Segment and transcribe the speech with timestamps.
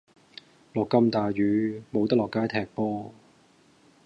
[0.73, 3.13] 落咁大雨，無得落街踢波。